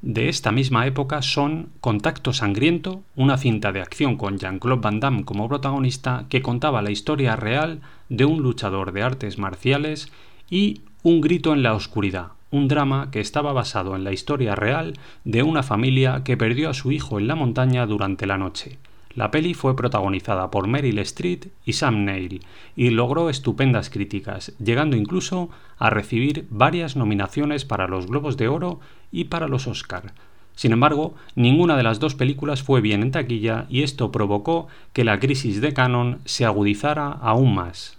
De 0.02 0.30
esta 0.30 0.54
misma 0.54 0.88
época 0.88 1.22
son 1.22 1.68
Contacto 1.82 2.32
Sangriento, 2.32 3.02
una 3.18 3.38
cinta 3.38 3.74
de 3.74 3.82
acción 3.82 4.16
con 4.16 4.38
Jean-Claude 4.38 4.82
Van 4.82 5.02
Damme 5.02 5.26
como 5.26 5.50
protagonista 5.50 6.24
que 6.30 6.42
contaba 6.42 6.82
la 6.82 6.92
historia 6.92 7.36
real 7.36 7.82
de 8.08 8.24
un 8.24 8.42
luchador 8.42 8.94
de 8.94 9.04
artes 9.04 9.38
marciales 9.38 10.10
y 10.50 10.82
Un 11.02 11.22
grito 11.22 11.54
en 11.54 11.64
la 11.64 11.76
oscuridad, 11.76 12.34
un 12.52 12.68
drama 12.68 13.10
que 13.12 13.22
estaba 13.22 13.54
basado 13.54 13.96
en 13.96 14.04
la 14.04 14.12
historia 14.12 14.54
real 14.54 14.94
de 15.24 15.44
una 15.44 15.64
familia 15.64 16.24
que 16.26 16.36
perdió 16.36 16.70
a 16.70 16.74
su 16.74 16.92
hijo 16.92 17.20
en 17.20 17.28
la 17.28 17.36
montaña 17.36 17.86
durante 17.86 18.26
la 18.26 18.38
noche. 18.38 18.80
La 19.16 19.32
peli 19.32 19.54
fue 19.54 19.76
protagonizada 19.76 20.52
por 20.52 20.68
Meryl 20.68 21.00
Streep 21.00 21.46
y 21.66 21.74
Sam 21.74 22.06
Neill 22.06 22.42
y 22.76 22.92
logró 22.92 23.30
estupendas 23.30 23.90
críticas, 23.90 24.54
llegando 24.60 24.96
incluso 24.96 25.50
a 25.78 25.90
recibir 25.90 26.46
varias 26.50 26.96
nominaciones 26.96 27.66
para 27.66 27.88
los 27.88 28.08
Globos 28.08 28.38
de 28.38 28.48
Oro 28.48 28.80
y 29.12 29.26
para 29.26 29.48
los 29.48 29.68
Oscar. 29.68 30.14
Sin 30.56 30.74
embargo, 30.74 31.16
ninguna 31.36 31.78
de 31.78 31.84
las 31.84 32.00
dos 32.00 32.16
películas 32.16 32.64
fue 32.64 32.82
bien 32.82 33.02
en 33.02 33.12
taquilla 33.12 33.66
y 33.70 33.84
esto 33.84 34.12
provocó 34.12 34.68
que 34.94 35.06
la 35.06 35.20
crisis 35.20 35.62
de 35.62 35.74
Canon 35.74 36.20
se 36.26 36.46
agudizara 36.46 37.12
aún 37.12 37.56
más. 37.56 37.98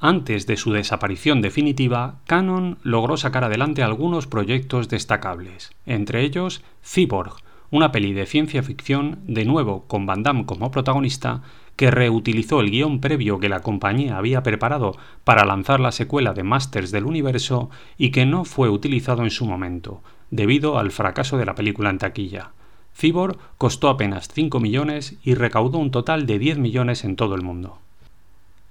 Antes 0.00 0.46
de 0.46 0.58
su 0.58 0.72
desaparición 0.72 1.40
definitiva, 1.40 2.16
Canon 2.26 2.76
logró 2.82 3.16
sacar 3.16 3.44
adelante 3.44 3.82
algunos 3.82 4.26
proyectos 4.26 4.88
destacables, 4.88 5.70
entre 5.86 6.22
ellos 6.22 6.62
Cyborg, 6.84 7.36
una 7.70 7.92
peli 7.92 8.12
de 8.12 8.26
ciencia 8.26 8.62
ficción, 8.62 9.18
de 9.26 9.44
nuevo 9.44 9.84
con 9.86 10.06
Van 10.06 10.22
Damme 10.22 10.46
como 10.46 10.70
protagonista, 10.70 11.42
que 11.76 11.90
reutilizó 11.90 12.60
el 12.60 12.70
guion 12.70 13.00
previo 13.00 13.38
que 13.38 13.48
la 13.48 13.60
compañía 13.60 14.16
había 14.16 14.42
preparado 14.42 14.96
para 15.24 15.44
lanzar 15.44 15.80
la 15.80 15.92
secuela 15.92 16.32
de 16.32 16.42
Masters 16.42 16.90
del 16.90 17.04
Universo 17.04 17.70
y 17.98 18.10
que 18.10 18.24
no 18.24 18.44
fue 18.44 18.70
utilizado 18.70 19.22
en 19.22 19.30
su 19.30 19.44
momento, 19.44 20.02
debido 20.30 20.78
al 20.78 20.90
fracaso 20.90 21.36
de 21.36 21.46
la 21.46 21.54
película 21.54 21.90
en 21.90 21.98
taquilla. 21.98 22.52
Cyborg 22.98 23.36
costó 23.58 23.90
apenas 23.90 24.28
5 24.32 24.58
millones 24.58 25.16
y 25.22 25.34
recaudó 25.34 25.78
un 25.78 25.90
total 25.90 26.24
de 26.24 26.38
10 26.38 26.58
millones 26.58 27.04
en 27.04 27.16
todo 27.16 27.34
el 27.34 27.42
mundo. 27.42 27.78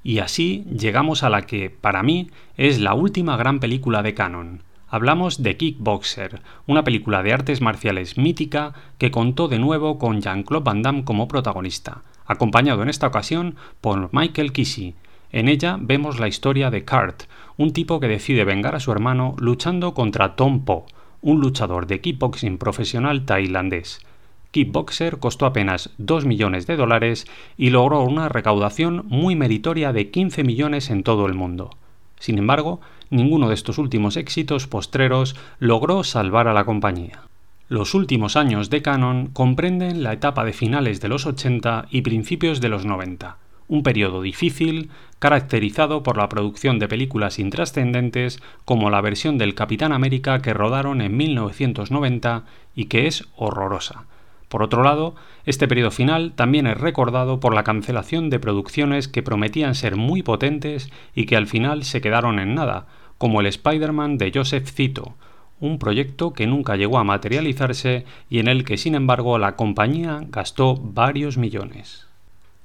Y 0.03 0.19
así 0.19 0.65
llegamos 0.65 1.23
a 1.23 1.29
la 1.29 1.43
que, 1.43 1.69
para 1.69 2.01
mí, 2.01 2.29
es 2.57 2.79
la 2.79 2.93
última 2.93 3.37
gran 3.37 3.59
película 3.59 4.01
de 4.01 4.13
Canon, 4.13 4.61
Hablamos 4.87 5.41
de 5.41 5.57
Kickboxer, 5.57 6.41
una 6.67 6.83
película 6.83 7.23
de 7.23 7.33
artes 7.33 7.59
marciales 7.59 8.17
mítica 8.17 8.73
que 8.99 9.09
contó 9.09 9.47
de 9.47 9.57
nuevo 9.57 9.97
con 9.97 10.21
Jean-Claude 10.21 10.63
Van 10.63 10.83
Damme 10.83 11.03
como 11.03 11.27
protagonista, 11.27 12.03
acompañado 12.25 12.83
en 12.83 12.89
esta 12.89 13.07
ocasión 13.07 13.55
por 13.81 14.09
Michael 14.13 14.53
Kissy. 14.53 14.93
En 15.31 15.49
ella 15.49 15.77
vemos 15.81 16.19
la 16.19 16.27
historia 16.27 16.69
de 16.69 16.85
Kurt, 16.85 17.23
un 17.57 17.73
tipo 17.73 17.99
que 17.99 18.07
decide 18.07 18.45
vengar 18.45 18.75
a 18.75 18.79
su 18.79 18.91
hermano 18.91 19.35
luchando 19.39 19.95
contra 19.95 20.35
Tom 20.35 20.65
Po, 20.65 20.85
un 21.21 21.41
luchador 21.41 21.87
de 21.87 21.99
kickboxing 22.01 22.59
profesional 22.59 23.25
tailandés. 23.25 24.05
Kickboxer 24.51 25.17
costó 25.17 25.47
apenas 25.47 25.89
2 25.97 26.25
millones 26.25 26.67
de 26.67 26.77
dólares 26.77 27.25
y 27.57 27.71
logró 27.71 28.03
una 28.03 28.29
recaudación 28.29 29.03
muy 29.07 29.35
meritoria 29.35 29.91
de 29.91 30.11
15 30.11 30.43
millones 30.43 30.91
en 30.91 31.01
todo 31.01 31.25
el 31.25 31.33
mundo. 31.33 31.71
Sin 32.19 32.37
embargo, 32.37 32.79
ninguno 33.09 33.49
de 33.49 33.55
estos 33.55 33.77
últimos 33.77 34.17
éxitos 34.17 34.67
postreros 34.67 35.35
logró 35.59 36.03
salvar 36.03 36.47
a 36.47 36.53
la 36.53 36.65
compañía. 36.65 37.21
Los 37.67 37.93
últimos 37.95 38.35
años 38.35 38.69
de 38.69 38.81
Canon 38.81 39.27
comprenden 39.27 40.03
la 40.03 40.13
etapa 40.13 40.45
de 40.45 40.53
finales 40.53 41.01
de 41.01 41.07
los 41.07 41.25
80 41.25 41.87
y 41.89 42.01
principios 42.01 42.61
de 42.61 42.69
los 42.69 42.85
90, 42.85 43.37
un 43.67 43.81
periodo 43.81 44.21
difícil 44.21 44.89
caracterizado 45.19 46.03
por 46.03 46.17
la 46.17 46.29
producción 46.29 46.77
de 46.77 46.87
películas 46.87 47.39
intrascendentes 47.39 48.39
como 48.65 48.89
la 48.89 49.01
versión 49.01 49.37
del 49.37 49.55
Capitán 49.55 49.93
América 49.93 50.41
que 50.41 50.53
rodaron 50.53 51.01
en 51.01 51.17
1990 51.17 52.43
y 52.75 52.85
que 52.85 53.07
es 53.07 53.27
horrorosa, 53.35 54.05
por 54.47 54.63
otro 54.63 54.83
lado, 54.83 55.15
este 55.45 55.67
periodo 55.67 55.91
final 55.91 56.33
también 56.35 56.67
es 56.67 56.77
recordado 56.77 57.39
por 57.39 57.53
la 57.53 57.63
cancelación 57.63 58.29
de 58.29 58.39
producciones 58.39 59.07
que 59.07 59.23
prometían 59.23 59.75
ser 59.75 59.95
muy 59.95 60.23
potentes 60.23 60.89
y 61.13 61.25
que 61.25 61.35
al 61.35 61.47
final 61.47 61.83
se 61.83 62.01
quedaron 62.01 62.39
en 62.39 62.55
nada, 62.55 62.87
como 63.17 63.41
el 63.41 63.47
Spider-Man 63.47 64.17
de 64.17 64.31
Joseph 64.33 64.69
Cito, 64.69 65.15
un 65.59 65.79
proyecto 65.79 66.33
que 66.33 66.47
nunca 66.47 66.75
llegó 66.75 66.99
a 66.99 67.03
materializarse 67.03 68.05
y 68.29 68.39
en 68.39 68.47
el 68.47 68.65
que 68.65 68.77
sin 68.77 68.95
embargo 68.95 69.37
la 69.37 69.55
compañía 69.55 70.21
gastó 70.29 70.75
varios 70.75 71.37
millones. 71.37 72.04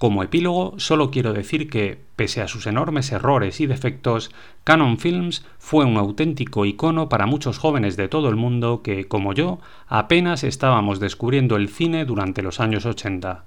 Como 0.00 0.22
epílogo, 0.22 0.72
solo 0.78 1.10
quiero 1.10 1.34
decir 1.34 1.68
que, 1.68 2.00
pese 2.16 2.40
a 2.40 2.48
sus 2.48 2.66
enormes 2.66 3.12
errores 3.12 3.60
y 3.60 3.66
defectos, 3.66 4.30
Canon 4.64 4.96
Films 4.96 5.44
fue 5.58 5.84
un 5.84 5.98
auténtico 5.98 6.64
icono 6.64 7.10
para 7.10 7.26
muchos 7.26 7.58
jóvenes 7.58 7.98
de 7.98 8.08
todo 8.08 8.30
el 8.30 8.36
mundo 8.36 8.80
que, 8.82 9.08
como 9.08 9.34
yo, 9.34 9.58
apenas 9.88 10.42
estábamos 10.42 11.00
descubriendo 11.00 11.56
el 11.56 11.68
cine 11.68 12.06
durante 12.06 12.40
los 12.40 12.60
años 12.60 12.86
80. 12.86 13.44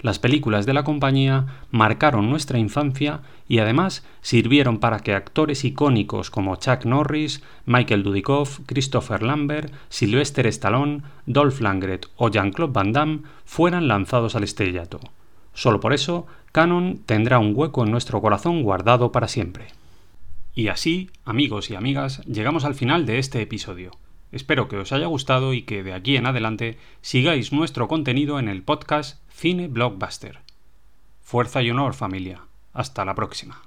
Las 0.00 0.18
películas 0.18 0.64
de 0.64 0.72
la 0.72 0.84
compañía 0.84 1.44
marcaron 1.70 2.30
nuestra 2.30 2.58
infancia 2.58 3.20
y 3.46 3.58
además 3.58 4.02
sirvieron 4.22 4.78
para 4.78 5.00
que 5.00 5.12
actores 5.12 5.66
icónicos 5.66 6.30
como 6.30 6.56
Chuck 6.56 6.86
Norris, 6.86 7.42
Michael 7.66 8.04
Dudikoff, 8.04 8.60
Christopher 8.64 9.22
Lambert, 9.22 9.70
Sylvester 9.90 10.46
Stallone, 10.46 11.02
Dolph 11.26 11.60
Lundgren 11.60 12.00
o 12.16 12.30
Jean-Claude 12.30 12.72
Van 12.72 12.94
Damme 12.94 13.20
fueran 13.44 13.86
lanzados 13.86 14.34
al 14.34 14.44
estrellato. 14.44 15.00
Solo 15.60 15.78
por 15.78 15.92
eso, 15.92 16.26
Canon 16.52 17.02
tendrá 17.04 17.38
un 17.38 17.52
hueco 17.54 17.84
en 17.84 17.90
nuestro 17.90 18.22
corazón 18.22 18.62
guardado 18.62 19.12
para 19.12 19.28
siempre. 19.28 19.66
Y 20.54 20.68
así, 20.68 21.10
amigos 21.26 21.68
y 21.68 21.74
amigas, 21.74 22.22
llegamos 22.24 22.64
al 22.64 22.74
final 22.74 23.04
de 23.04 23.18
este 23.18 23.42
episodio. 23.42 23.90
Espero 24.32 24.68
que 24.68 24.78
os 24.78 24.90
haya 24.90 25.04
gustado 25.04 25.52
y 25.52 25.64
que 25.64 25.82
de 25.82 25.92
aquí 25.92 26.16
en 26.16 26.24
adelante 26.24 26.78
sigáis 27.02 27.52
nuestro 27.52 27.88
contenido 27.88 28.38
en 28.38 28.48
el 28.48 28.62
podcast 28.62 29.20
Cine 29.28 29.68
Blockbuster. 29.68 30.38
Fuerza 31.20 31.60
y 31.60 31.70
honor 31.70 31.92
familia. 31.92 32.40
Hasta 32.72 33.04
la 33.04 33.14
próxima. 33.14 33.60